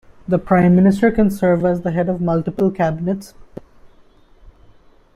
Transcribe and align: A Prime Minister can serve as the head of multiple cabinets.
A 0.31 0.37
Prime 0.39 0.75
Minister 0.75 1.11
can 1.11 1.29
serve 1.29 1.63
as 1.63 1.81
the 1.81 1.91
head 1.91 2.09
of 2.09 2.19
multiple 2.21 2.71
cabinets. 2.71 3.35